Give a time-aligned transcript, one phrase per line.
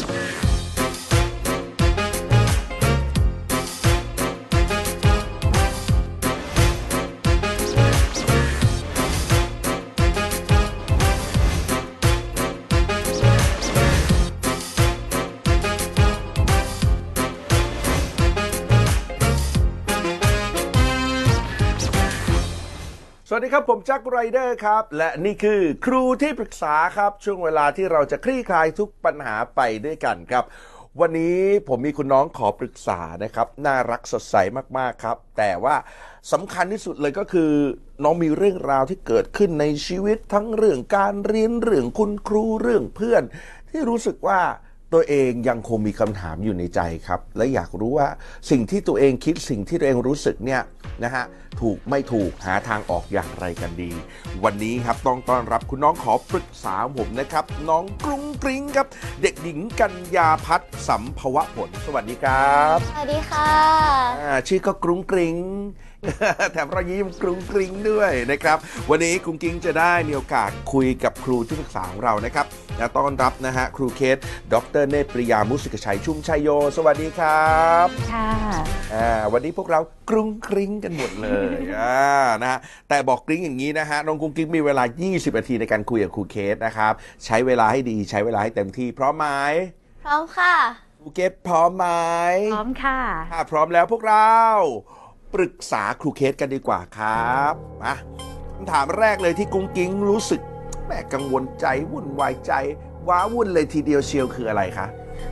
[0.00, 0.02] ส
[23.34, 30.44] วัสดีครับผมแจ็คไรเดอร์ครับ และนี่คือครูที่ปรึกษาครับ ช่วงเวลาที่เราจะคลี่คลายทุกปัญหาไปด้วยกันครับ
[31.00, 31.38] วันนี้
[31.68, 34.36] ผมมีคุณน้องขอปรึกษานะครับ น่ารักสดใส
[34.78, 35.76] มากๆครับ แต่ว่า
[36.32, 37.52] สำคัญที่สุดเลยก็คือ
[38.02, 43.22] น้องมีเรื่องราวที่เกิดขึ้นในชีวิตทั้งเรื่องการเรียนเรื่องคุณครูเรื่องเพื่อน
[43.70, 44.40] ที่รู้สึกว่า
[44.94, 48.08] ตัวเองยังคงมีคำถามอยู่ในใจครับ และอยากรู้ว่า
[48.50, 50.62] สิ่งที่ตัวเองคิดสิ่งที่ตัวเองรู้สึกเนี่ย
[51.04, 51.24] นะฮะ
[51.60, 53.90] ถูกไม่ถูกหาทางออกอย่างไรกันดี
[54.44, 58.86] วันนี้ครับต้องต้อนรับคุณน้องขอปรึกษาผมนะครับ น้องกรุงกริ้งครับ
[59.22, 63.48] เด็กหญิงกัญญาพัฒน์สัมภวะผล สวัสดีครับ สวัสดีค่ะ
[64.22, 65.36] อ่าชื่อก็กรุงกริ้ง
[66.52, 68.58] แถมรอยยิ้มกรุงกริ้งด้วยนะครับ
[68.90, 72.46] วันนี้กรุงกริ้งจะได้มีโอกาสคุยกับครูที่ปรึกษาของเรานะครับ
[72.78, 74.16] และต้อนรับนะฮะครูเคส
[74.52, 78.30] ดรเนตรปริยามุสิกชัยชุ่มชัยโย สวัสดีครับค่ะ
[78.94, 82.10] อ่าวันนี้พวกเรากุ้งกิ้งกันหมดเลยอ่า
[82.42, 82.58] นะฮะ
[82.88, 86.92] แต่บอกกิ้งอย่างนี้นะฮะน้องกุ้งกิ้งมีเวลา 20 นาทีในการคุยกับครูเคสนะครับ
[87.24, 89.28] ใช้เวลาให้ดีใช้เวลาให้เต็มที่พร้อมไหม
[90.04, 90.54] พร้อมค่ะ
[90.98, 91.86] ครูเคสพร้อมไหม
[92.54, 93.00] พร้อมค่ะ
[93.32, 94.36] ถ้าพร้อมแล้วพวกเรา
[95.34, 97.94] ปรึกษาครูเคสกันดีกว่าครับมา
[98.56, 100.40] คำถามแรกเลยที่กุ้งกิ้งรู้สึก
[100.86, 102.52] แม่กังวลใจวุ่นวายใจ
[103.08, 104.86] ว้าวุ่นเลยทีเดียวเชียวคืออะไรคะ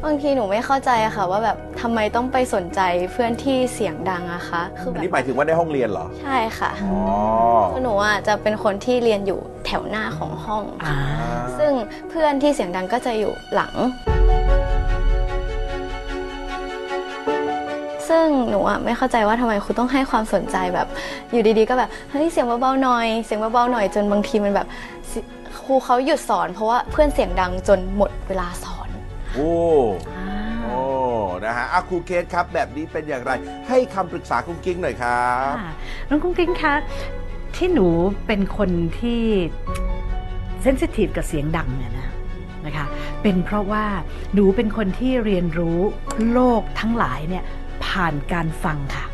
[0.05, 2.81] บางทีหนูไม่เข้าใจอะค่ะ ว่าแบบทำไมต้องไปสนใจ
[3.13, 6.99] เพื่อนที่เสียงดังอะคะคืออัแบนบนี้หมายถึงว่าในห้องเรียนเหรอใช่ค่ะอ๋อ
[7.73, 10.97] คือหนูอะจะเป็นคนที่เรียนอยู่แถวหน้าของห้อง อ่า
[11.59, 11.73] ซึ่ง
[12.11, 13.73] เพื่อนที่เสียงดังก็จะอยู่หลัง
[18.11, 20.87] ซึ่งหนูอะไม่เข้าใจว่าทำไมครูต้องให้ความสนใจแบบ
[21.33, 24.67] อยู่ดีๆ ก็แบบเฮ้ยเสียงเบาๆหน่อย เสียงเบาๆหน่อยจนบางทีมันแบบ
[25.11, 25.19] สิ
[25.65, 28.89] ครูเขาหยุดสอน เพราะว่าเพื่อนเสียงดังจนหมดเวลาสอน
[29.35, 29.51] โอ้
[30.65, 30.81] โอ้
[31.45, 33.33] นะฮะอะครูเคสครับแบบนี้เป็นอย่างไร
[33.69, 35.73] ให้คำปรึกษากุ้งกิ้งหน่อยครับค่ะ
[36.09, 36.75] น้องกุ้งกิ้งคะ
[37.57, 37.89] ที่หนู
[38.27, 39.23] เป็นคนที่
[40.63, 42.09] เซนซิทีฟกับเสียงดังเนี่ยนะ
[42.67, 42.87] นะคะ
[43.23, 43.85] เป็นเพราะว่า
[44.35, 45.79] หนูเป็นคนที่เรียนรู้
[46.33, 47.45] โลกทั้งหลายเนี่ย
[47.91, 49.07] ผ่านการฟังค่ะ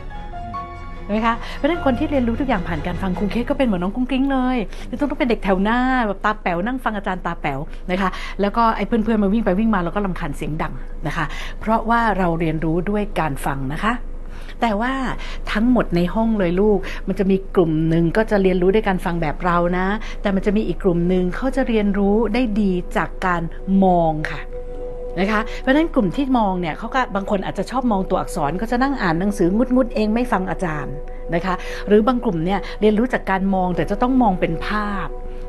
[1.04, 4.56] เห็นไหมคะเพราะฉะนั้นคนที่เรียนรู้ทุกอย่างผ่านการฟังครูเคก็เป็นเหมือนน้องกุ้งกิ้งเลย
[4.88, 7.58] คือต้องต้องเป็นเด็กแถวหน้าแบบตาแป๋วนั่งฟังอาจารย์ตาแป๋ว
[7.90, 8.10] นะคะ
[8.40, 10.72] แล้วก็ไอ้เพื่อนๆมาวิ่งไปวิ่งมาเราก็ลำคาญเสียงดัง
[11.06, 11.24] นะคะ
[11.60, 13.92] เพราะว่าเราเรียนรู้ด้วยการฟังนะคะ
[14.60, 14.92] แต่ว่า
[15.52, 16.78] ทั้งหมดในห้องเลยลูก
[17.08, 19.86] มันจะมีกลุ่มหนึ่งก็จะเรียนรู้ด้วยการฟังแบบเรานะ
[20.22, 23.42] แต่มันจะมีอีกกลุ่มหนึ่งเขาจะเรียนรู้ได้ดีจากการ
[23.84, 24.40] มองค่ะ
[25.20, 30.94] นะคะเพราะนั้นกลุ่มที่มองเนี่ยเขาก็บางคนอาจจะชอบมองตัวอักษรก็จะนั่งอ่านหนังสืองุดงุดเองไม่ฟังอาจารย์
[31.34, 31.54] นะคะ
[31.88, 35.08] หรือบางกลุ่มเนี่ยเรียนรู้จากการมองแต่จะต้องมองเป็นภาพ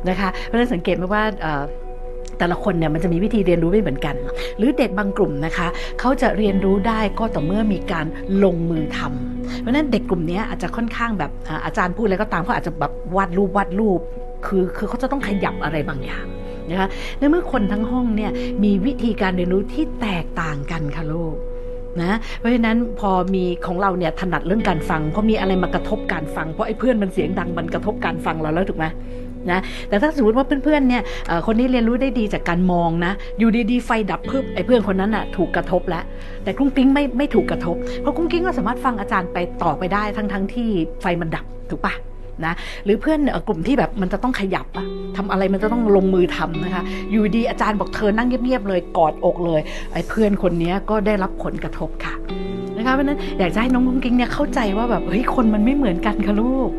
[0.10, 1.24] นะคะเพราะฉะนั้นสังเกตไหมว่า
[2.40, 4.16] แต่ละคนเนี่ยมันจะมีวิธีเรียนรู้ไม่เหมือนกัน
[4.58, 5.68] หรือเด็กบางกลุ่มนะคะ
[6.00, 8.06] เขาจะเรียนรู้ได้ก็ต่อเมื่อมีการ
[8.44, 11.32] ลงมือทำเพราะฉะนั้นเด็กกลุ่มนี้อาจจะค่อนข้างแบบ
[11.66, 14.00] อาจารย์พูดอะไรก็ตามเขาอาจจะแบบวาดรูปวาดรูป
[14.46, 16.26] คือคือเขาจะต้องขยับอะไรบางอย่าง
[16.70, 18.32] นะคะในเมื่อคนทั้งห้องเนี่ย
[18.64, 21.36] มีวิธีการเรียนรู้ที่แตกต่างกันค่ะลูก
[22.02, 28.86] นะเพราะฉะนั้นพอมีของเราเนี่ยถนัดเรื่องการฟังเพอมีอะไรมากระทบการฟังเพราะไอ้เพื่อนมันเสียงดังมันกระทบการฟังเราแล้วถูกไหม
[29.52, 31.04] นะแต่ถ้าสมมติว่าเพื่อนๆเนี่ย
[31.48, 36.04] คนที่เรียนรู้ได้ดีจากการมองนะ อยู่ดีๆไฟดับพึบไอ้เพื่อนคนนั้นอะถูกกระทบแล้ว
[36.44, 40.70] แต่กุ้งกิ้งไม่ไม่ถูกกระทบ เพราะกุ้งกิ้งก็สามารถฟังอาจารย์ไปต่อไปได้ทั้งทั้งที่
[41.02, 41.94] ไฟมันดับถูกปะ
[42.46, 42.54] นะ
[42.86, 44.86] หรือเพื่อนกลุ่มที่แบบมันจะต้องขยับอะ
[45.18, 49.62] ทำอะไรมันจะต้องลงมือทำนะคะ อยู่ดีอาจารย์บอกเธอนั่งเงียบๆเลยกอดอกเลย
[49.94, 52.14] ไอ้เพื่อนคนนี้ก็ได้รับผลกระทบค่ะ
[52.78, 56.70] นะคะเพราะฉะนั้นอยากจะให้น้องกุ้งกิ้งเนี่ยเข้าใจว่าแบบเฮ้ยคนมันไม่เหมือนกันค่ะลูก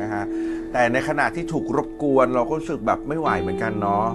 [0.00, 0.24] นะฮะ
[0.72, 4.06] แต่ในขณะที่ถูกรบกวนเราก็รู้สึกแบบไม่ไหวเหมือนกันเนาะ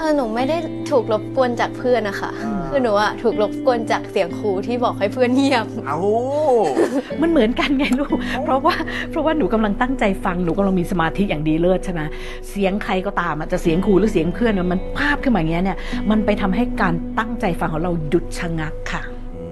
[0.00, 0.56] ออหนูไม่ได้
[0.90, 5.98] ถูกรบกวนจากเพื่อนนะคะอ่าคือหนูอะถูกรบกวนจากเสียงครูที่บอกให้เพื่อนเงียบเอา
[7.22, 8.74] มันเหมือนกันไงลูก เพราะว่า
[9.10, 12.00] เพราะว่าหนูกำลังตั้งใจฟังหนูกำลังมีสมาธิอย่างดีเลิศใช่ไหม
[12.50, 15.78] เสียงใครก็ตามอะจะเสียงครูหรือเสียงเพื่อนเนี่ยมันภาพขึ้นมาอย่างเงี้ยเนี่ย
[16.10, 19.02] มันไปทำให้การตั้งใจฟังของเราหยุดชะงักค่ะ
[19.36, 19.44] อื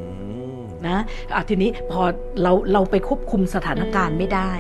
[0.59, 0.99] มนะ
[1.35, 2.03] อะทีนี้พอ
[2.43, 4.53] เราเราไปควบคุมสถานการณ์ไม่ได้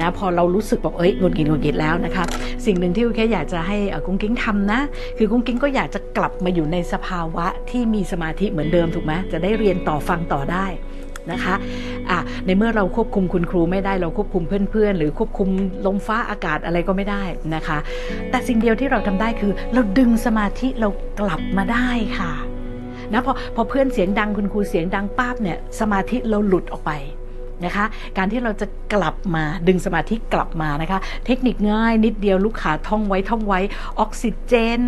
[0.00, 2.24] นะพอเรารู้สึกแบบเอ้ยหงุดหงิดหงุดหงิดแล้วนะคะ
[2.66, 3.76] สิ่งหนึ่งที่คุณแค่อยากจะให้
[4.06, 4.80] กุ้งกิ้งทำนะ
[5.18, 10.66] คือกุ้งกิ้งก็อยากจะกลับมาอยู่ในสภาวะที่มีสมาธิเหมือนเดิมถูกไหมจะได้เรียนต่อฟังต่อได้
[11.32, 11.54] นะคะ
[12.10, 15.48] อะในเมื่อเราควบคุมคุณครูไม่ได้เราควบคุมเพื่อนๆ หรือควบคุม
[15.86, 17.22] ลมฟ้าอากาศอะไรก็ไม่ได้
[17.54, 17.78] นะคะ
[18.30, 20.88] แต่สิ่งเดียวที่เราทำได้คือ เราดึงสมาธิเรา
[21.20, 21.88] กลับมาได้
[22.18, 22.32] ค่ะ
[23.12, 26.92] นะพอพอเพื่อนเสียงดังคุณครูเสียงดังป้าบเนี่ยสมาธิเราหลุดออกไป
[27.64, 27.84] นะคะ
[28.18, 33.60] การที่เราจะกลับมาดึงสมาธิกลับมานะคะ เทคนิคง่ายนิดเดียวลูกขาท่องไว้ท่องไว้
[34.00, 34.82] ออกซิเจน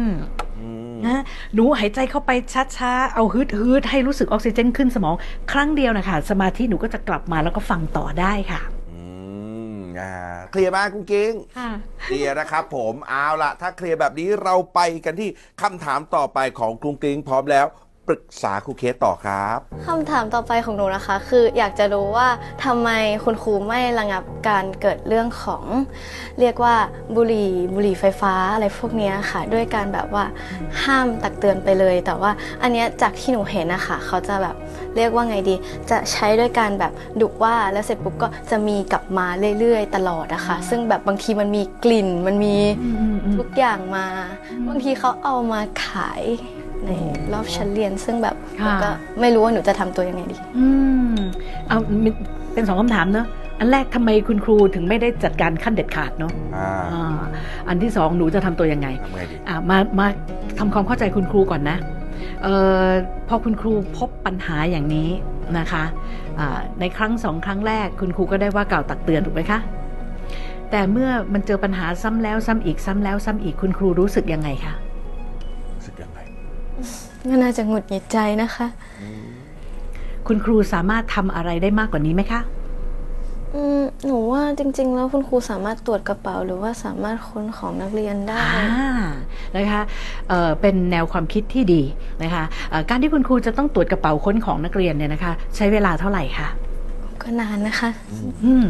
[0.60, 1.22] อืมนะ
[1.54, 2.30] หนูหายใจเข้าไป
[2.76, 5.14] ช้าๆ เอาฮึดฮึดๆให้รู้สึกออกซิเจนขึ้นสมอง
[5.52, 8.60] ครั้งเดียวนะคะสมาธิหนูก็จะกลับมาแล้วก็ฟังต่อได้ค่ะ
[8.92, 9.00] อื
[9.74, 10.12] มอ่า
[10.50, 11.70] เคลียร์มากกุ้งกิ้งค่ะ
[12.04, 15.28] เคลียร์นะครับผมเอาละถ้าเคลียร์แบบนี้เราไปกันที่
[15.62, 22.28] คำถามต่อไปของกุ้งกิ้งพร้อมแล้วป รึกษาครูเคสต่อครับคำถามต่อไปของหนูนะคะ คืออยากจะรู้ว่า
[22.64, 22.88] ทำไม
[23.24, 25.64] คุณครูไม่ระงับการเกิดเรื่องของ
[26.40, 26.74] เรียกว่า
[27.16, 30.24] บุหรี่บุหรี่ไฟฟ้าอะไรพวกเนี้ยค่ะ ด้วยการแบบว่า
[30.82, 32.30] ห้ามตักเตือนไปเลย แต่ว่า
[32.62, 34.54] อันเนี้ยจากที่หนูเห็นนะคะเขาจะแบบ
[34.96, 35.54] เรียกว่าไงดี
[35.90, 39.26] จะใช้ด้วยการแบบดุว่าแล้วเสร็จปุ๊บก็จะมีกลับมา
[39.58, 42.56] เรื่อยๆ ตลอดนะคะ ซึ่งแบบบางทีมันมีกลิ่นมันมี
[43.36, 44.06] ทุกอย่างมา
[44.68, 46.22] บางทีเขาเอามาขาย
[46.86, 46.92] ใน
[47.32, 48.90] รอบชั้นเรียน ซึ่งแบบหนูค่ะก็
[49.20, 50.66] ไม่รู้ว่าหนูจะทำตัวยังไงดี อื
[51.12, 51.16] ม
[51.68, 52.14] เอามัน
[52.54, 53.26] เป็นสองคำถามเนอะ
[53.58, 57.20] อันแรกทำไมคุณครูถึงไม่ได้จัดการขั้นเด็ดขาดเนาะอ่าอ่า
[57.68, 60.06] อันที่สองหนูจะทำตัวยังไงทำไงดีอะมามา
[60.58, 61.76] ทำความเข้าใจคุณครูก่อนนะ
[62.42, 62.48] เอ
[62.82, 62.84] อ
[63.28, 65.08] พอคุณครูพบปัญหาอย่างนี้
[65.58, 65.84] นะคะ
[66.38, 69.60] อ่าในครั้งสองครั้งแรกคุณครูก็ได้ว่ากล่าวตักเตือนถูกไหมคะ
[70.70, 74.81] แต่เมื่อมันเจอปัญหาซ้ำแล้วซ้ำอีกซ้ำแล้วซ้ำอีกคุณครูรู้สึกยังไงคะรู้สึกยังไง
[77.30, 78.66] ก็น่าจะหงุดหงิดใจนะคะ
[80.26, 82.40] คุณครูสามารถทำอะไรได้มากกว่านี้ไหมคะ
[83.54, 88.92] อืมหนูว่าจริง ๆ แล้วคุณครูสามารถตรวจกระเป๋า หรือว่าสามารถค้นของนักเรียนได้ อ่า
[89.56, 89.82] นะคะ
[90.28, 91.82] เอ่อเป็นแนวความคิดที่ดี
[92.22, 96.48] นะคะเอ่อการที่คุณครูจะต้องตรวจกระเป๋าค้นของนักเรียนเนี่ยนะคะ ใช้เวลาเท่าไหร่คะ
[97.22, 97.90] ก็นานนะคะ
[98.44, 98.66] อืม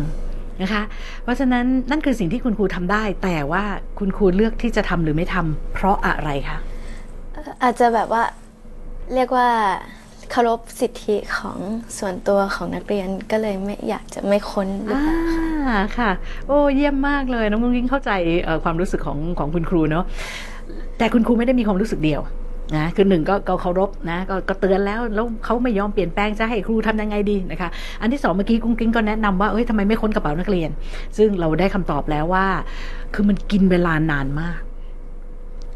[0.62, 0.82] นะคะ
[1.22, 3.64] เพราะฉะนั้นนั่นคือสิ่งที่คุณครูทำได้ แต่ว่า
[3.98, 6.58] คุณครูเลือกที่จะทำหรือไม่ทำเพราะอะไรคะ
[7.62, 8.22] อาจจะแบบว่า
[9.14, 9.48] เรียกว่า
[10.30, 11.58] เคารพสิทธิของ
[11.98, 15.16] ส่วนตัวของนักเรียนก็เลยไม่อยากจะไม่ค้นหรือเปล่า
[15.68, 16.10] ค่ะค่ะ
[16.46, 18.10] โอ้เยี่ยมมากเลยน้องลุงยิ่งเข้าใจ
[18.42, 20.04] เอ่อความรู้สึกของของคุณครูเนาะ
[20.98, 22.20] แต่คุณครูไม่ได้มีความรู้สึกเดียว
[22.76, 27.70] นะคือหนึ่งก็ก็เคารพนะกก็เตือนแล้วแล้วเขาไม่ยอมเปลี่ยนแปลงจะให้ครูทำยังไงดีนะคะ
[28.00, 30.70] อันที่สองเมื่อกี้กุ้งกิ้งก็แนะนำว่าเอ้ยทำไมไม่ค้นกระเป๋านักเรียน
[31.16, 32.46] ซึ่งเราได้คำตอบแล้วว่า
[33.14, 34.60] คือมันกินเวลานานมาก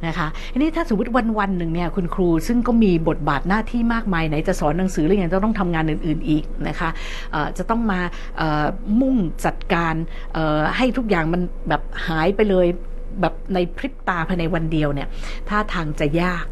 [0.07, 6.91] นะคะทีนี้ถ้าสมมติวันวันๆหนึ่งเนี่ยคุณครูซึ่งก็มีบทบาทหน้าที่มากมายไหนจะสอนหนังสือหรือยังจะต้องทำงานอื่น ๆอีกนะคะ
[7.33, 8.01] เอ่อจะต้องมา
[8.37, 8.65] เอ่อ
[9.01, 9.95] มุ่งจัดการ
[10.33, 12.67] เอ่อให้ทุกอย่างมันแบบหายไปเลย
[13.21, 15.09] แบบในพริบตาภายในวันเดียวเนี่ย
[15.49, 16.45] ท่าทางจะยาก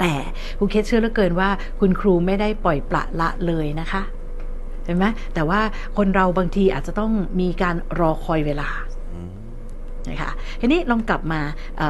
[0.00, 0.12] แต่
[0.58, 1.48] ครูเคสเชื่อเหลือเกินว่า
[1.80, 4.02] คุณครูไม่ได้ปล่อยปละละเลยนะคะ
[4.84, 5.60] เห็นไหมแต่ว่า
[5.96, 8.68] คนเราบางทีอาจจะต้องมีการรอคอยเวลา
[9.14, 9.30] อืม
[10.08, 11.40] นะคะทีนี้ลองกลับมา
[11.78, 11.80] เ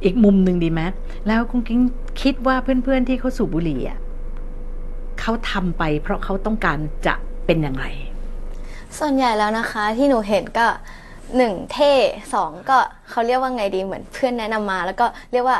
[0.00, 0.80] ่ออีกมุมหนึ่งดีไหม
[1.26, 1.80] แล้วคุณกิ้ง
[2.22, 3.98] คิดว่าเพื่อนๆที่เขาสูบบุหรี่อะ
[5.20, 7.14] เขาทำไป เพราะเขาต้องการจะ
[7.46, 7.86] เป็นอย่างไร
[8.98, 10.66] ส่วนใหญ่แล้วนะคะ ที่หนูเห็นก็
[11.36, 11.92] หนึ่งเท่
[12.34, 12.78] สองก็
[13.10, 15.58] เขาเรียกว่าไงดีเหมือนเพื่อนแนะนำมา แล้วก็เรียกว่า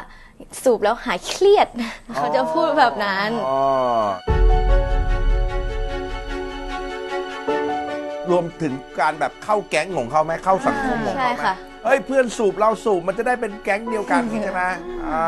[0.62, 1.68] สูบแล้วหายเครียด
[2.14, 3.58] เขาจะพูดแบบนั้นอ๋อ
[8.30, 14.62] รวมถึงการแบบเข้าแก๊งของเขาไหมเข้าสังคมของใช่เขาไหมค่ะ เฮ้ยเพื่อนสูบเราสูบมันจะได้เป็นแก๊งเดียวกันใช่ไหม
[15.06, 15.26] อ่า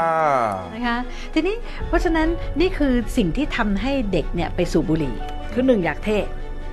[0.75, 0.99] นะคะ
[1.35, 1.57] ทีนี้
[1.89, 2.29] เพราะฉะนั้น
[2.61, 5.15] นี่คือสิ่งที่ทำให้เด็กเนี่ยไปสูบบุหรี่
[5.53, 6.19] คือหนึ่งอยากเท่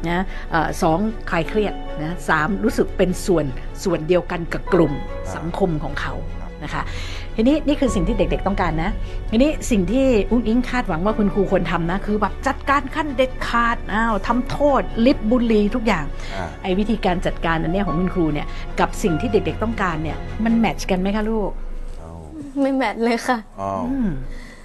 [0.10, 3.46] นะเอ่อสองคลายเครียดนะสามรู้สึกเป็นส่วน
[3.84, 4.94] ส่วนเดียวกันกับกลุ่ม
[5.36, 6.14] สังคมของเขา
[6.64, 6.82] นะคะ
[7.36, 8.92] ทีนี้นี่คือสิ่งที่เด็กๆต้องการนะ
[9.32, 18.48] ทีนี้สิ่งที่อุ้งอิงคาดหวังว่าคุณครูควรทำนะ คือแบบจัดการขั้นเด็ดขาดอ้าวทำโทษลิบบุหรี่ทุกอย่างอ่าไอ้วิธีการจัดการอันเนี้ยของคุณครูเนี่ย
[18.80, 21.52] กับสิ่งที่เด็กๆต้องการเนี่ยมันแมทช์กันไหมคะลูก
[22.00, 22.12] เอา
[22.62, 24.10] ไม่แมทเลยค่ะเอาอืม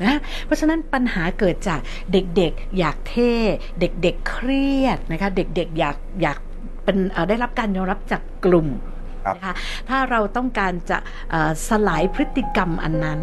[0.05, 1.81] นะเพราะฉะนั้นปัญหาเกิดจาก
[2.13, 3.33] เด็กๆ อยากเท่
[3.81, 6.39] เด็กๆ เครียดนะคะ เด็กๆ อยากอยาก
[6.85, 8.92] เป็นเอ่อได้รับการยอมรับจากกลุ่มครับ
[9.35, 9.55] นะคะ
[9.89, 10.99] ถ้าเราต้องการจะ
[11.31, 13.21] เอ่อสลายพฤติกรรมอันนั้น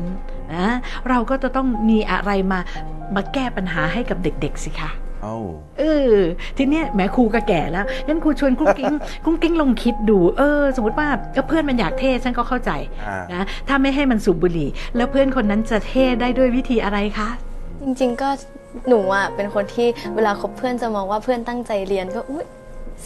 [0.56, 0.68] นะ
[1.10, 2.60] เราก็จะต้องมีอะไรมา
[3.16, 4.92] มาแก้ปัญหาให้กับเด็ก ๆ สิคะ
[5.24, 5.38] เอา
[5.80, 6.16] เออ
[6.58, 8.94] ทีเนี้ยแหมครูก็แก่แล้วงั้นครูชวนกุ้งกิ้ง
[9.26, 12.72] กุ้งกิ้งลองคิดดูเออ สมมติว่าก็เพื่อนมันอยากเท่ฉันก็เข้าใจ
[13.08, 17.30] อ่านะถ้าไม่ให้มันสูบบุหรี่ แล้วเพื่อนคนนั้นจะเท่ได้ด้วยวิธีอะไรคะ
[17.82, 18.30] จริง ๆ ก็
[18.88, 22.46] หนูอะเป็นคนที่เวลาคบเพื่อนจะมองว่าเพื่อนตั้งใจเรียนก็อุ๊ย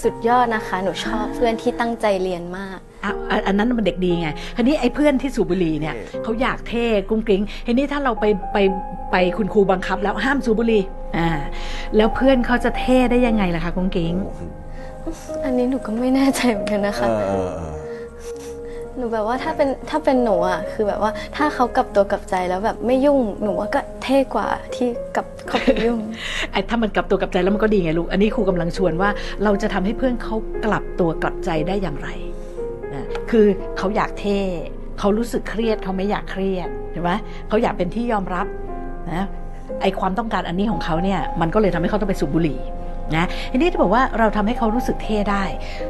[0.01, 8.57] สุดยอดนะคะ หนูชอบเพื่อนที่ตั้งใจเรียนมาก อะอะอันนั้นมันเด็กดีไงทีนี้ไอ้เพื่อนที่สูบบุหรี่เนี่ยเท่เขาอยากเท่กุ้งกริ้งทีนี้ถ้าเราไปไป
[9.11, 10.83] ไปคุณครูบังคับแล้วห้ามสูบบุหรี่
[11.17, 11.29] อ่า
[11.95, 14.13] แล้วเพื่อนเขาจะเท่ได้ยังไงล่ะคะกุ้งกิ้ง
[15.43, 17.73] อันนี้หนูก็ไม่แน่ใจเหมือนกันนะคะ เออเออเออ
[18.97, 25.99] หนูแบบว่าถ้าเป็นถ้าเป็นหนูอะคือแบบว่าถ้าเขากลับตัวกลับใจแล้วแบบไม่ยุ่งหนูว่าก็เท่กว่าที่กลับเขาไปยุ่ง
[26.51, 29.09] ไอ้ถ้ามันกลับตัวกลับใจแล้วมันก็ดีไงลูกอันนี้ครูกำลังชวนว่า
[29.43, 30.35] เราจะทำให้เพื่อนเขา
[30.65, 32.09] กลับตัวกลับใจได้อย่างไร
[32.93, 33.45] นะคือ
[33.77, 34.39] เขาอยากเท่
[34.99, 37.11] เขารู้สึกเครียดเขาไม่อยากเครียดใช่ไหม
[37.47, 38.47] เขาอยากเป็นที่ยอมรับ
[39.13, 39.25] นะ
[39.81, 42.59] ไอความต้องการอันนี้ของเขาเนี่ยมันก็เลยทำให้เขาต้องไปสูบบุหรี่
[43.17, 45.43] นะทีนี้จะบอกว่าเราทำให้เขารู้สึกเท่ได้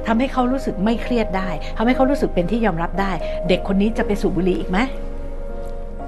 [0.07, 3.11] ทำให้เขารู้สึกไม่เครียดได้ทำให้เขารู้สึกเป็นที่ยอมรับได้
[3.47, 4.79] เด็กคนนี้จะไปสูบบุหรี่อีกไหม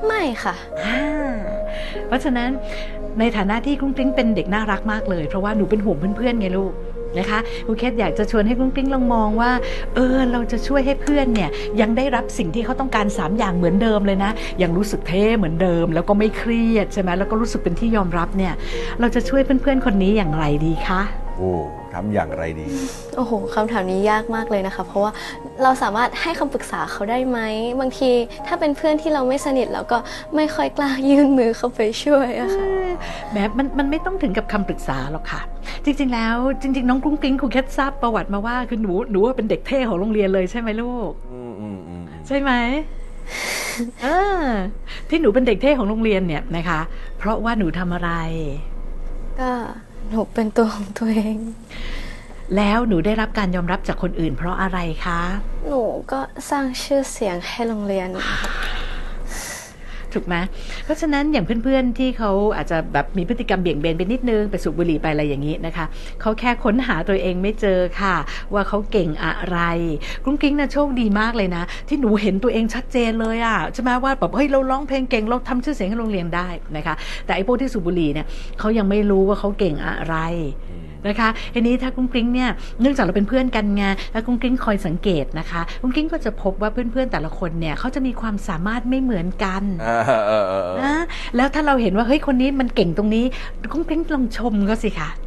[0.08, 1.00] ไม่ค่ะอ่า
[2.08, 2.50] เพราะฉะนั้น
[3.20, 6.74] ในฐานะที่กุ้งกริ้งเป็นเด็กน่ารักมากเลย เพราะว่าหนูเป็นห่วงเพื่อนๆไงลูก
[7.20, 9.52] นะคะคุณเคสอยากจะชวนให้กุ้งกิ้งลองมองว่า
[9.96, 11.50] เออเราจะช่วยให้เพื่อนเนี่ย
[11.82, 14.32] ยังได้รับสิ่งที่เขาต้องการ 3 อย่างเหมือนเดิมเลยนะ
[14.62, 18.54] ยังรู้สึกเท่เหมือนเดิม แล้วก็ไม่เครียดใช่ไหมแล้วก็รู้สึกเป็นที่ยอมรับเนี่ย
[19.00, 21.02] เราจะช่วยเพื่อนๆคนนี้อย่างไรดีคะ
[21.38, 21.52] โอ้
[21.96, 22.68] ทำอย่างไรดี
[23.16, 25.12] โอ้โหคำถามนี้ยากมากเลยนะคะ เพราะว่า
[25.64, 27.40] เราสามารถให้คำปรึกษาเขาได้ไหม
[27.80, 28.10] บางที
[28.48, 29.98] ถ้าเป็นเพื่อนที่เราไม่สนิทเราก็
[30.36, 32.68] ไม่ค่อยกล้ายื่นมือเข้าไปช่วยอะค่ะ
[33.32, 35.42] แม้มันมันไม่ต้องถึงกับคำปรึกษาหรอกค่ะ
[35.86, 42.52] จริง ๆ แล้วจริง ๆ น้องกรุ้งกริ้งครูเคสทราบประวัติมาว่าคือหนูหนูว่าเป็นเด็กเท่ของโรงเรียนเลยใช่ไหมลูกอืมอืมอืมอืมใช่ไหม
[44.04, 44.08] เอ
[44.40, 44.44] อ
[45.10, 46.80] ที่หนูเป็นเด็กเท่ของโรงเรียนเนี่ยนะคะ
[47.18, 48.12] เพราะว่าหนูทำอะไร
[49.40, 49.52] ก็
[50.10, 51.38] หนูเป็นตัวของตัวเอง
[52.56, 55.22] แล้วหนูได้รับการยอมรับจากคนอื่น เพราะอะไรคะ
[55.68, 56.20] หนูก็
[56.50, 58.10] สร้างชื่อเสียงให้โรงเรียน
[60.16, 60.36] ถูกไหม
[60.84, 65.86] เพราะฉะนั้นอย่างเพื่อนๆที่เขาอาจจะแบบมีพฤติกรรมเบี่ยงเบนไปนิดนึงไปสูบบุหรี่ไปอะไรอย่างนี้นะคะ
[66.22, 68.16] เขาแค่ค้นหาตัวเองไม่เจอค่ะ
[68.54, 69.58] ว่าเขาเก่งอะไร
[70.24, 76.96] กรุ้งกิ้งนะโชคดีมากเลยนะ ที่หนูเห็นตัวเองชัดเจนเลยอะใช่ไหมว่าแบบเฮ้ยเราร้องเพลงเก่งเราทำชื่อเสียงให้โรงเรียนได้นะคะ
[77.26, 78.26] แต่ไอ้พวกที่สูบบุหรี่เนี่ย
[78.60, 80.16] เขายังไม่รู้ว่าเขาเก่งอะไร
[81.08, 82.50] นะคะทีนี้ถ้ากุ้งกริ้งเนี่ย
[82.82, 90.96] เนื่องจากเราเป็นเพื่อนกันไงแล้วกุ้งกริ้งคอยสังเกตนะคะกุ้งกริ้งก็จะพบว่าเพื่อนๆแต่ละคนเนี่ยเขาจะมีความสามารถไม่เหมือนกันเออเออเออเออนะ
[91.36, 93.26] แล้วถ้าเราเห็นว่าเฮ้ยคนนี้มันเก่งตรงนี้
[93.72, 95.25] กุ้งกริ้งลองชมเขาสิคะอืม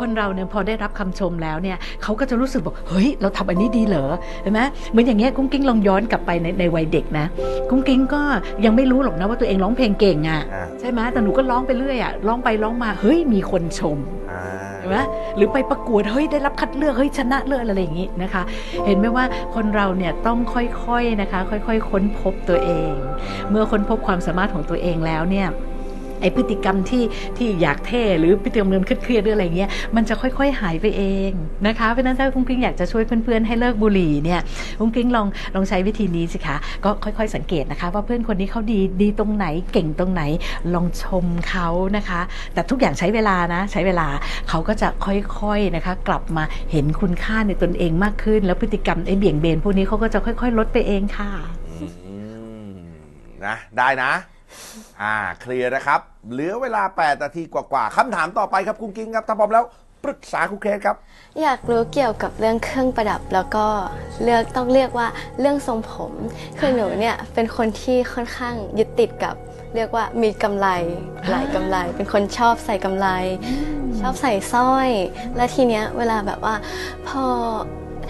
[0.00, 4.06] คนเราเนี่ยพอได้รับคำชมแล้วเนี่ยเขาก็จะรู้สึกบอกเฮ้ย เราทำอันนี้ดีเหรอ
[4.42, 7.26] เห็นไหมเหมือนอย่างเงี้ยกุ้งกิ้งลองย้อนกลับไปในในวัยเด็กนะ
[7.70, 8.22] กุ้งกิ้งก็
[8.64, 13.98] ยังไม่รู้หรอกนะว่าตัวเองร้องเพลงเก่งอะอ่าใช่ไหมแต่หนูก็ร้องไปเรื่อยอะร้องไปร้องมาเฮ้ยมีคนชม
[14.32, 14.42] อ่า
[14.78, 14.98] เห็นไหม
[15.36, 18.42] หรือไปประกวดเฮ้ยได้รับคัดเลือกเฮ้ยชนะเลิศอะไรอย่างงี้นะคะ
[18.86, 22.92] เห็นไหมว่าคนเราเนี่ยต้องค่อยๆนะคะ ค่อย ๆ ค้นพบตัวเอง
[23.50, 25.48] เมื่อค้นพบความสามารถของตัวเองแล้วเนี่ย
[26.22, 27.04] ไอพฤติกรรมที่
[27.36, 31.30] ที่อยากเท่หรือพฤติกรรมเดิมเครียดหรืออะไรเงี้ยมันจะค่อยๆ หายไปเอง
[31.66, 34.40] นะคะเพราะนั้นถ้าคุณกิ้งอยากจะช่วยเพื่อนๆให้เลิกบุหรี่เนี่ย
[34.80, 40.22] คุณกิ้งลองลองใช้วิธีนี้สิคะก็ค่อยๆ สังเกตนะคะ ว่าเพื่อนคนนี้เขาดีดีตรงไหนเก่งตรงไหน
[40.74, 42.20] ลองชมเขานะคะ
[42.54, 44.08] แต่ทุกอย่างใช้เวลานะ ใช้เวลา
[44.48, 51.30] เขาก็จะค่อยๆนะคะ กลับมาเห็นคุณค่าในตนเองมากขึ้น แล้วพฤติกรรมไอ้เบี่ยงเบนพวกนี้เขาก็จะค่อย ๆ ลดไปเองค่ะ
[53.46, 54.10] นะได้นะ
[55.02, 56.00] อ่าเคลียร์นะครับ
[56.32, 59.64] เหลือเวลา 8 นาทีกว่าๆคำถามต่อไปครับคุณกิ้งครับถ้าพร้อมแล้ว
[60.04, 60.96] ปรึกษาคุณเคสครับ
[61.42, 63.66] อยากรู้เกี่ยวกับเรื่องเครื่องประดับแล้วก็
[64.22, 65.08] เลือกต้องเรียกว่า
[65.40, 66.12] เรื่องทรงผม
[66.58, 69.34] คือหนูเนี่ยเป็นคนที่ค่อนข้างยึดติดกับ
[69.74, 70.68] เรียกว่ามีกำไร
[71.30, 73.08] หลายกำไร เป็นคนชอบใส่กำไร
[74.00, 74.88] ชอบใส่สร้อย
[75.36, 76.54] และทีเนี้ยเวลาแบบว่า
[77.08, 77.24] พอ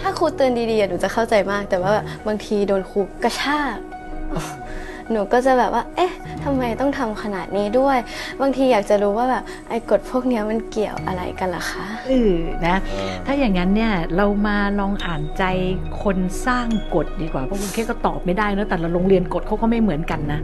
[0.01, 1.91] ถ้าครูเตือนดีๆอะหนูจะเข้าใจมาก แต่ว่า
[2.27, 3.77] บางทีโดนครูกระชาก
[5.11, 6.11] หนูก็จะแบบว่า เอ๊ะ
[6.43, 7.97] ทำไมต้องทำขนาดนี้ด้วย
[8.41, 12.35] บางทีอยากจะรู้ว่าแบบไอ้กฎพวกเนี้ยมันเกี่ยวอะไรกันล่ะคะเออ
[12.65, 12.77] นะ
[13.25, 15.43] ถ้าอย่างนั้นเนี่ยเรามาลองอ่านใจ
[16.03, 20.39] คนสร้างกฎดีกว่าเพราะคุณแค่ก็ตอบไม่ได้นะแต่ละโรงเรียนกฎเขาก็ไม่เหมือนกันนะ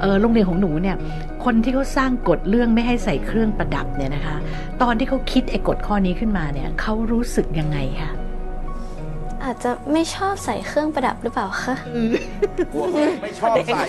[0.00, 0.96] เออโรงเรียนของหนูเนี่ย
[1.44, 4.36] คนที่เขาสร้างกฎเรื่องไม่ให้ใส่เครื่องประดับเนี่ยนะคะ
[4.82, 8.12] ตอนที่เขาคิดไอ้กฎข้อนี้ขึ้นมาเนี่ยเขารู้สึกยังไงคะ
[9.44, 11.74] อาจจะไม่ชอบใส่เครื่องประดับหรือเปล่าคะ
[12.72, 12.88] พวก
[13.22, 13.82] ไม่ชอบใส่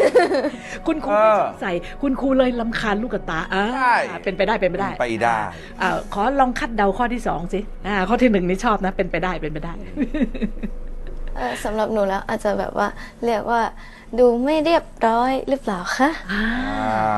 [0.87, 3.93] คุณครูเออไม่ชอบใส่ คุณครูเลยลำคาญลูกกระตาอ่าใช่
[4.23, 5.37] เป็นไปได้เป็นไปได้ไปได้
[5.81, 9.73] อ่าขอลองคัดเดาข้อที่สองสิอ่าข้อที่หนึ่งนี่ชอบนะ เป็นไปได้เป็นไปได้
[11.37, 12.87] เออสำหรับหนูแล้วอาจจะแบบว่า
[13.25, 13.61] เรียกว่า
[14.19, 16.43] ดูไม่เรียบร้อยหรือเปล่าคะอ่า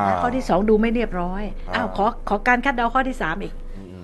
[0.06, 3.54] อ่าข้อที่สองดูไม่เรียบร้อยอ่าอ้าวขอขอการคัดเดาข้อที่สามอีก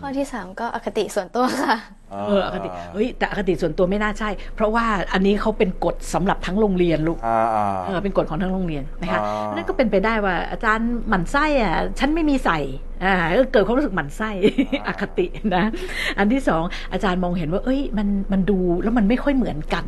[0.02, 1.76] ข้อที่สามก็อคติส่วนตัวค่ะ
[2.12, 12.60] เอออคติเฮ้ยแต่อคติส่วนตัวไม่น่าใช่ เพราะว่าอันนี้เขาเป็นกฎสำหรับทั้งโรงเรียนลูกอ่าอ่า เออเป็นกฎของทั้งโรงเรียนนะคะอ่านั่นก็เป็นไปได้ว่าอาจารย์หมั่นไส้อะฉันไม่มีใส่
[13.04, 14.30] อ่าก็เกิดความรู้สึกหมั่นไส้
[14.88, 15.64] อคตินะ
[16.18, 19.86] อันที่สองอาจารย์มองเห็นว่า เอ้ยมันมันดูแล้วมันไม่ค่อยเหมือนกัน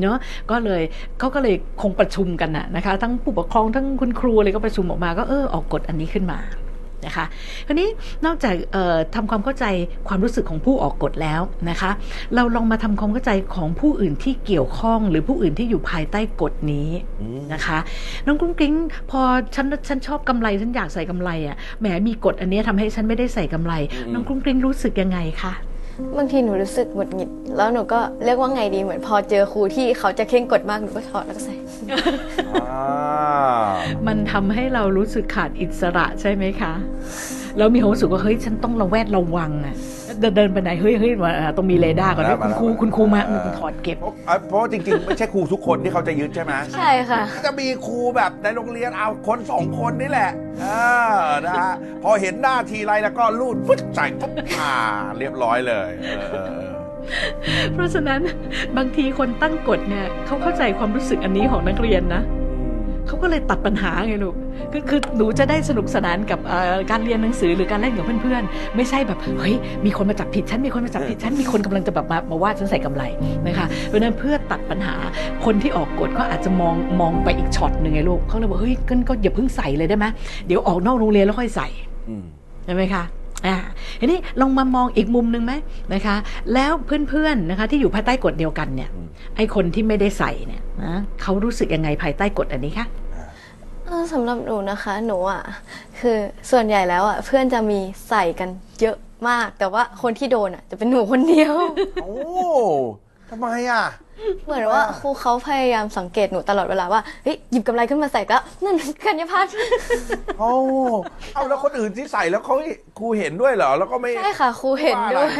[0.00, 0.18] เนาะ
[0.50, 0.82] ก็เลย
[1.18, 6.38] เขาก็เลยคงประชุมกันน่ะนะคะ ทั้งผู้ปกครองทั้งคุณครูอะไรก็ประชุมออกมาก็เออออกกฎอันนี้ขึ้นมา
[7.06, 7.24] นะคะ
[7.66, 7.88] คราวนี้
[8.26, 9.64] นอกจากเอ่อทำความเข้าใจ
[10.08, 11.40] ความรู้สึกของผู้ออกกฎแล้ว
[11.70, 11.90] นะคะ
[12.34, 16.88] เราลองมาทำความเข้าใจของผู้อื่นที่เกี่ยวข้อง หรือผู้อื่นที่อยู่ภายใต้กฎนี้
[17.20, 17.78] อืมนะคะ
[18.26, 18.74] น้องกรุ้งกริ้ง
[19.10, 19.20] พอ
[19.54, 23.72] ฉันฉันชอบกำไรฉันอยากใส่กำไรอะแหมมีกฎอันเนี้ยทำให้ฉันไม่ได้ใส่กำไร
[24.12, 25.52] น้องกรุ้งกริ้งรู้สึกยังไงคะ
[26.16, 31.54] บางทีหนูรู้สึกหงุดหงิด แล้วหนูก็เรียกว่าไงดีเหมือนพอเจอครูที่เขาจะเคร่งกฎมากหนูก็ถอดแล้วก็ใส่
[32.54, 33.64] อ่า
[34.06, 36.72] มันทำให้เรารู้สึกขาดอิสระใช่ไหมคะ
[37.58, 39.76] แล้วมีความรู้สึกว่าเฮ้ยฉันต้องระแวดระวังอะ
[40.22, 50.66] เดินเดินไปไหนเฮ้ยเฮ้ยมาอ่าต้องมีเรดาร์ก่อนนะคุณครูคุณครูมาอืมถอดเก็บ เพราะอะเพราะว่าจริงๆ ไม่ใช่ครูทุกคนที่เขาจะยึดใช่ไหมใช่ค่ะก็จะมีครูแบบในโรงเรียนเอาคนสองคนนี่แหละเอ
[51.16, 54.74] อนะฮะพอเห็นหน้าทีไรแล้วก็ลูดฟึดใส่ปุ๊บอ่า
[55.18, 56.72] เรียบร้อยเลยเออเออเออ
[57.74, 58.20] เพราะฉะนั้น
[58.76, 62.22] บางทีคนตั้งกฎเนี่ยเขาเข้าใจความรู้สึกอันนี้ของนักเรียนนะ
[63.06, 64.34] เขาก็เลยตัดปัญหาไงลูก
[64.72, 69.54] คือคือหนูจะได้สนุกสนานกับเอ่อการเรียนหนังสือหรือการเล่นกับเพื่อนๆ ไม่ใช่แบบเฮ้ย
[69.84, 73.02] มีคนมาจับผิดฉันมีคนมาจับผิดฉันมีคนกำลังจะแบบมามาว่าฉันใส่กำไร
[73.46, 74.94] นะคะเพราะฉะนั้นเพื่อตัดปัญหา
[75.44, 80.06] คนที่ออกกฎก็อาจจะมองมองไปอีกช็อตหนึ่งไงลูกเขาเลยบอกเฮ้ยก็ก็อย่าเพิ่งใส่เลยได้ไหม
[80.46, 81.68] เดี๋ยวออกนอกโรงเรียนแล้วค่อยใส่
[82.08, 82.24] อืม
[82.64, 83.04] ใช่ไหมคะ
[83.46, 83.56] อ่า
[84.00, 85.52] ทีนี้ลองมามองอีกมุมหนึ่งไหม
[85.94, 86.16] นะคะ
[86.54, 89.06] แล้วเพื่อนๆนะคะที่อยู่ภายใต้กฎเดียวกันเนี่ยอืม
[89.36, 92.86] ไอ้คนที่ไม่ได้ใส่เนี่ยนะเขารู้สึกยังไงภายใต้กฎอันนี้คะ
[93.86, 95.42] เออสำหรับหนูนะคะ หนูอะ
[96.00, 96.16] คือ
[96.50, 98.48] ส่วนใหญ่แล้วอะเพื่อนจะมีใส่กัน
[98.80, 98.96] เยอะ
[99.28, 101.54] มาก แต่ว่าคนที่โดนอะจะเป็นหนูคนเดียว
[102.02, 102.12] โอ้
[103.30, 103.84] ทำไมอะ
[104.44, 109.52] เหมือนว่าครูเขาพยายามสังเกตหนูตลอดเวลาว่าเฮ้ยหยิบกำไรขึ้นมาใส่ก็นั่นกัญญาพัฒน์
[110.38, 110.50] โอ้
[111.34, 112.54] เอาแล้วคนอื่นที่ใส่แล้วเขา
[112.98, 115.34] ครูเห็นด้วยเหรอแล้วก็ไม่ใช่ค่ะครูเห็นด้วย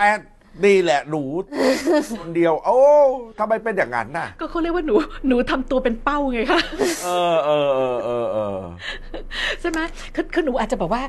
[0.00, 0.08] แต่
[0.64, 1.22] ดีแหละหนู
[2.20, 2.78] คนเดียว โอ้
[3.38, 4.94] ทำไมเป็นอย่างนั้นน่ะ ก็เขาเรียกว่าหนู
[5.28, 6.60] หนูทำตัวเป็นเป้าไงคะ
[7.04, 8.58] เออเออเออเออเออ
[9.60, 9.80] ใช่ไหม
[10.14, 11.02] คือคือหนูอาจจะแบบว่า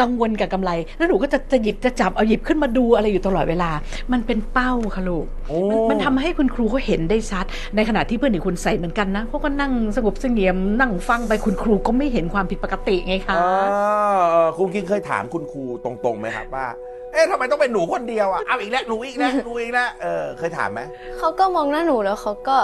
[0.00, 3.70] กังวลกับกำไร แล้วหนูก็จะจะหยิบจะจับเอาหยิบขึ้นมาดูอะไรอยู่ตลอดเวลา
[4.12, 7.44] มันเป็นเป้าค่ะลูกโอ้มันมันทำให้คุณครูเขาเห็นได้ชัด
[7.76, 16.66] ในขณะที่เพื่อนอีกคนใส่เหมือนกันนะเขาก็นั่งสงบเสงี่ยมนั่งฟังไปคุณครูก็ไม่เห็นความผิดปกติไงคะอ่าเออครูกิงเคยถามคุณครูตรงๆไหมครับว่า
[17.12, 20.80] เอ๊ะทำไมต้องเป็นหนูคนเดียวอะเอาอีกแล้วหนูอีกแล้วหนูอีกแล้วเออเคยถามไหม
[21.18, 22.56] เขาก็มองหน้าหนูแล้วเขาก็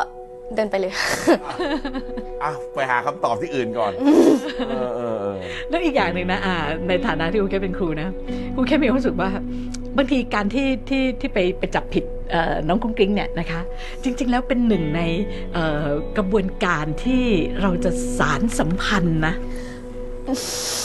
[0.54, 0.92] เดินไปเลย
[2.42, 3.92] อะไปหาคำตอบที่อื่นก่อน
[4.68, 5.03] เออเออเออ
[5.68, 6.56] แล้วอีกอย่างหนึ่งนะอ่า
[6.88, 8.08] ในฐานะที่ครูแค่เป็นครูนะ
[8.54, 9.28] ครูแค่มีความรู้สึกว่า
[9.96, 13.60] บางทีการที่ที่ที่ไปไปจับผิดเอ่อน้องกุ้งกริ้งเนี่ยนะคะ
[14.02, 15.00] จริง ๆ แล้วเป็นหนึ่งใน
[15.54, 17.24] เอ่อกระบวนการที่
[17.62, 19.34] เราจะสารสัมพันธ์นะ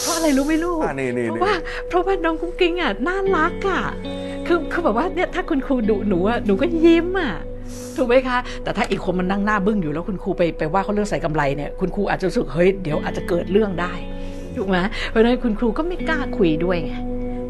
[0.02, 1.56] เพราะอะไรรู้ไหมลูกอะนี่นี่เพราะนี่ว่า
[1.88, 3.84] เพราะว่าน้องกุ้งกริ้งอะน่ารักอะ
[4.48, 7.34] คือคือแบบว่าเนี่ยถ้าคุณครูดุหนูอะหนูก็ยิ้มอะ
[7.98, 13.94] ถูกไหมคะ แต่ถ้าอีกคนมันนั่งหน้าบึ้งอยู่แล้วคุณครูไปไปว่าเขาเรื่องใส่กำไรเนี่ยคุณครูอาจจะรู้สึกเฮ้ยเดี๋ยวอาจจะเกิดเรื่องได้
[14.58, 14.78] ถูกไหม
[15.10, 16.94] เพราะฉะนั้นคุณครูก็ไม่กล้าคุยด้วยไง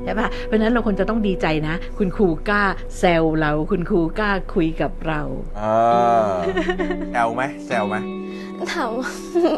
[0.04, 2.64] ใช่ปะเพราะฉะนั้นเราควรจะต้องดีใจนะ คุณครูกล้า
[3.00, 5.22] แซวเรา คุณครูกล้าคุยกับเรา
[5.60, 5.76] อ่า
[7.12, 7.96] แซวไหมแซวไหม
[8.74, 9.10] ถามว่า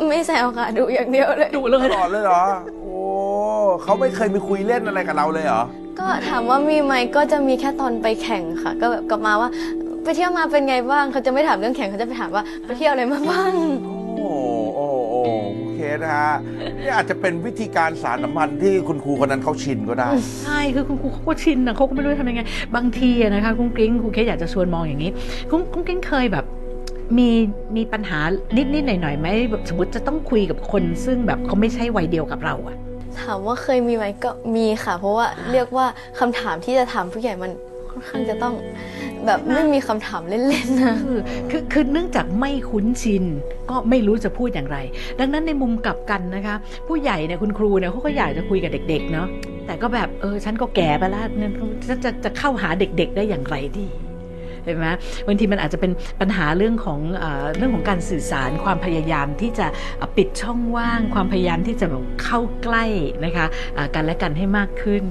[0.08, 2.44] ไม่แซวค่ะดูอย่างเดียวเลยดุเลยตลอดเลยเหรอ
[2.82, 2.96] โอ้
[3.84, 5.62] เขาไม่เคยมีคุยเล่นอะไรกับเราเลยเหรอ
[6.00, 9.50] ก็ถามว่ามีไหมก็จะมีแค่ตอนไปแข่งค่ะ ก็แบบกลับมาว่า
[10.04, 13.54] ไปเที่ยวมาเป็นไงบ้างเขาจะไม่ถามเรื่องแข่งเขาจะไปถามว่าไปเที่ยวอะไรมาบ้าง
[13.86, 16.34] โอ้โอ้โอ้โอเคนะฮะ
[16.80, 20.10] นี่อาจจะเป็นวิธีการสารสัมพันธ์ที่คุณครูคนนั้นเขาชินก็ได้
[20.44, 22.41] ใช่คือคุณครูเขาก็ชินนะเขาก็ไม่รู้จะทำยังไง
[22.76, 25.12] บางทีอะนะคะคุณกริ้งครูแค่อยากจะชวนมองอย่างนี้
[25.50, 26.46] คุณคุณกริ้งเคยแบบ
[27.17, 27.30] มี
[27.76, 28.20] มีปัญหา
[28.58, 32.76] นิดนิดๆหน่อยหน่อยๆไหมแบบสมมติจะต้องคุยกับคน ซึ่งแบบเขาไม่ใช่วัยเดียวกับเราอะ
[33.22, 35.86] ถามว่าเคยมีไหมก็มีค่ะ เพราะว่าเรียกว่า
[36.20, 37.52] คำถามที่จะถามผู้ใหญ่มัน
[37.91, 38.54] ค่อนข้างจะต้อง
[39.26, 43.24] แบบไม่มีคำถามเล่นๆนะคือคือคือเนื่องจากไม่คุ้นชิน
[43.70, 44.78] ก็ไม่รู้จะพูดอย่างไร
[45.20, 46.56] ดังนั้นในมุมกลับกันนะคะ
[46.88, 49.28] ผู้ใหญ่เนี่ยคุณครูเนี่ยเขาก็อยากจะคุยกับเด็ก ๆ เนาะ
[49.66, 51.52] แต่ก็แบบเออฉันก็แก่ไปแล้วเนี่ย
[51.88, 53.88] จะจะจะเข้าหาเด็ก ๆ ได้อย่างไรดี
[54.65, 54.86] เห็นไหม
[55.28, 62.86] บางทีมันอาจจะเป็นปัญหาเรื่องของเออเรื่องของการสื่อสารความพยายามที่จะเอ่อปิดช่องว่าง ความพยายามที่จะแบบเข้าใกล้
[63.26, 63.45] นะคะ
[63.76, 65.04] เอ่อกันและกันให้มากขึ้น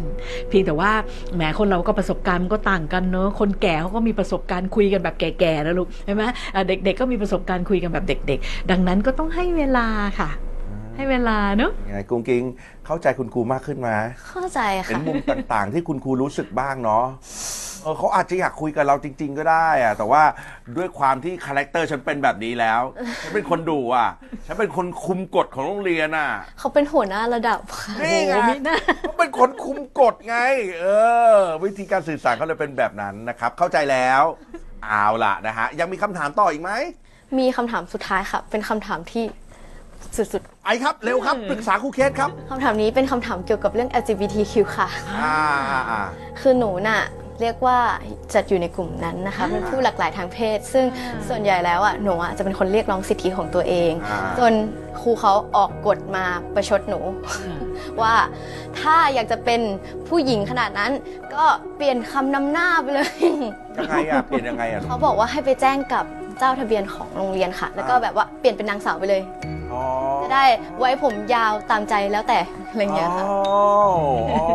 [0.49, 0.93] เพียงแต่ว่า
[1.35, 9.87] แหมคนเราก็ประสบการณ์มันก็ต่างกันเนอะคนแก่เขาก็มีประสบการณ์คุยกันแบบแก่ๆนะลูกใช่ไหมเอ่อเด็กๆก็มีประสบการณ์คุยกันแบบเด็ก ๆ ดังนั้นก็ต้องให้เวลา
[10.21, 10.31] ค่ะ
[10.97, 12.45] ให้เวลาเนอะยังไงกุ้งกิ้ง
[12.87, 13.89] เข้าใจคุณครูมากขึ้นไหม
[14.29, 17.05] เข้าใจเห็นค่ะมุมต่างๆ ที่คุณครูรู้สึกบ้างเนาะ
[17.83, 20.23] เออเขาอาจจะอยากคุยกับเราจริง ๆ ก็ได้อะแต่ว่า
[20.77, 22.81] ด้วยความที่ character ฉันเป็นแบบนี้แล้ว
[23.23, 24.11] ฉันเป็นคนดุอะ
[24.47, 30.37] ฉันเป็นคนคุมกฎของโรงเรียนอะ เขาเป็นหัวหน้าระดับค่ะนี่ไง โอ้โหมิน่าเขาเป็นคนคุมกฎไง
[30.81, 30.87] เอ
[31.37, 34.23] อ วิธีการสื่อสารเขาเลยเป็นแบบนั้นนะครับ เข้าใจแล้ว
[34.87, 36.71] เอาล่ะนะฮะ ยังมีคำถามต่ออีกไหม
[37.39, 39.25] มีคำถามสุดท้ายค่ะ เป็นคำถามที่
[40.33, 44.89] สุดไอครับ เร็วครับ ปรึกษาครูเคสครับ ๆคำถามนี้เป็นคำถามเกี่ยวกับเรื่อง LGBTQ ค่ะ
[45.21, 45.39] อ่า
[45.71, 46.03] อ่าอ่า
[46.41, 47.01] คือหนูน่ะ
[47.41, 47.79] เรียกว่า
[48.35, 50.85] จัดอยู่ในกลุ่มนั้นนะคะเป็นผู้หลากหลายทางเพศ ซึ่ง
[51.29, 54.53] ส่วนใหญ่แล้วอะหนูอะจะเป็นคนเรียกร้องสิทธิของตัวเองอ่าจน
[55.01, 56.25] ครูเขาออกกฎมา
[56.55, 57.01] ประชดหนู
[58.03, 58.15] ว่า
[58.81, 59.61] ถ้าอยากจะเป็น
[60.09, 60.93] ผู้หญิงขนาดนั้น
[61.35, 61.45] ก็
[61.77, 63.11] เปลี่ยนคำนำหน้าไปเลย
[63.77, 66.05] ยังไงอะเปลี่ยนยังไงอะเขาบอกว่าให้ไปแจ้งกับ
[66.39, 69.60] เจ้าทะเบียนของโรงเรียนค่ะ แล้วก็แบบว่าเปลี่ยนเป็นนางสาวไปเลยอ๋อ
[70.23, 70.45] จะได้
[70.79, 73.37] ไว้ผมยาวตามใจแล้วแต่อะไรเงี้ยค่ะอ๋อ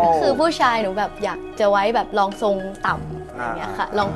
[0.05, 4.09] ก็คือผู้ชายหนูแบบอยากจะไว้แบบรองทรงต่ำอะไรเงี้ยค่ะลอง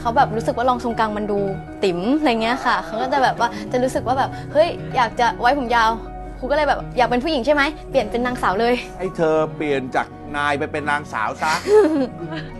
[0.00, 1.38] เขาแบบรู้สึกว่ารองทรงกลางมันดู
[1.84, 5.90] ติ๋มอะไรเงี้ยค่ะเขาก็จะแบบว่าจะรู้สึกว่าแบบเฮ้ยอยากจะไว้ผมยาว
[6.38, 11.52] ครูก็เลยแบบอยากเป็นผู้หญิงใช่ไหมเปลี่ยนเป็นนางสาวเลยให้เธอเปลี่ยนจากนายไปเป็นนางสาวซะ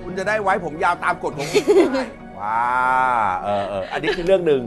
[0.05, 2.05] คุณจะได้ไว้ผมยาวตามกฎของคุณได้
[2.40, 2.62] ว้า
[3.44, 4.61] เออเอออันนี้คือเรื่องหนึ่ง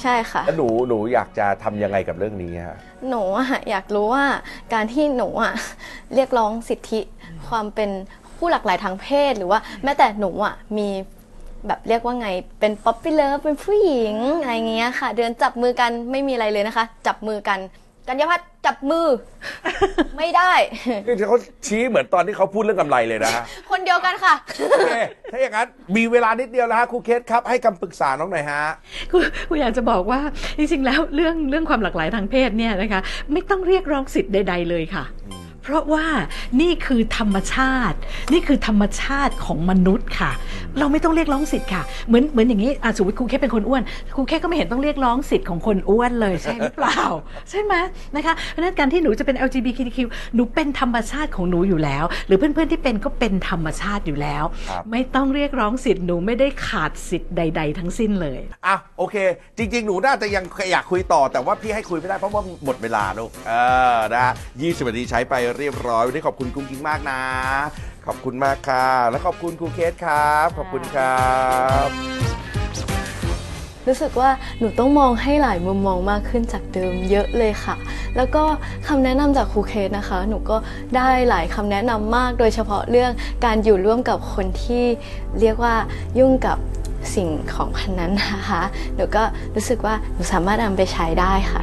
[0.00, 2.76] ใช่ค่ะ แล้วหนูหนูอยากจะทำยังไงกับเรื่องนี้ฮะ
[3.08, 4.24] หนูอะอยากรู้ว่า
[4.74, 5.52] การที่หนูอะ
[6.14, 7.00] เรียกร้องสิทธิ
[7.48, 7.90] ความเป็น
[8.36, 10.88] ผู้หลากหลายทางเพศ หรือว่าแม้แต่หนูอะมี
[11.66, 12.28] แบบเรียกว่าไง
[12.60, 17.58] เป็น puppy love เป็นผู้หญิงอะไรเงี้ยค่ะ เดินจับมือกันไม่มีอะไรเลยนะคะ จับมือกัน
[18.10, 19.06] กัญญาพัฒน์จับมือ
[20.16, 20.52] ไม่ได้
[21.06, 24.92] นี่เขาชี้เหมือนตอนที่เขาพูดเรื่องกำไรเลยนะฮะ คนเดียวกันค่ะ โอเค
[25.32, 28.62] ถ้าอย่างนั้น มีเวลานิดเดียวแล้วฮะครูเคสครับ ให้คำปรึกษาน้องหน่อยฮะ
[29.10, 29.18] ครู
[29.48, 30.20] ครูอยากจะบอกว่า
[30.58, 33.00] จริงๆแล้วเรื่องเรื่องความหลากหลายทางเพศเนี่ยนะคะ
[33.32, 35.04] ไม่ต้องเรียกร้องสิทธิ์ใด ๆ เลยค่ะ
[35.38, 35.39] เพ
[35.72, 36.06] ราะว่า
[36.60, 37.96] นี่คือธรรมชาติ
[38.32, 40.32] นี่คือธรรมชาติของมนุษย์ค่ะ
[40.78, 43.82] เราไม่ต้องเรียกร้องสิทธิ์ค่ะ เหมือนเหมือนอย่างนี้อะสมมติครูแค่เป็นคนอ้วน
[44.16, 47.00] ครูแค่ก็ไม่เห็นต้องเรียกร้องสิทธิ์ของคนอ้วนเลยใช่หรือเปล่า
[47.50, 47.74] ใช่ไหม
[48.14, 49.98] นะคะเพราะฉะนั้นการที่หนูจะเป็น LGBTQ
[50.34, 59.16] หนูเป็นธรรมชาติของหนูอยู่แล้ว หรือเพื่อนๆที่เป็นก็เป็นธรรมชาติอยู่แล้วครับไม่ต้องเรียกร้องสิทธิ์หนูไม่ได้ขาดสิทธิ์ใด ๆ ทั้งสิ้นเลยอะโอเค
[59.58, 63.52] จริง ๆ หนูน่าจะยังอยากคุยต่อแต่ว่าพี่ให้คุยไม่ได้เพราะว่าหมดเวลาลูกเอ
[63.96, 67.20] อนะฮะยี่สิบนาทีใช้ไปเรียบร้อยวันนี้ขอบคุณกุ้งกิ้งมากนะ
[68.06, 71.28] ขอบคุณมากค่ะ แล้วขอบคุณครูเคสครับ ขอบคุณครั
[71.86, 71.88] บ
[73.86, 77.76] รู้สึกว่าหนูต้องมองให้หลายมุมมองมากขึ้นจากเดิมเยอะเลยค่ะ
[78.16, 78.42] แล้วก็
[78.88, 80.56] คำแนะนำจากครูเคสนะคะ หนูก็
[80.96, 83.12] ได้หลายคำแนะนำมาก โดยเฉพาะเรื่อง
[83.44, 84.84] การอยู่ร่วมกับคนที่
[85.40, 85.74] เรียกว่า
[86.18, 86.58] ยุ่งกับ
[87.14, 88.62] สิ่งของพันนั้นนะคะ
[88.96, 89.22] หนูก็
[89.54, 91.62] รู้สึกว่าหนูสามารถนำไปใช้ได้ค่ะ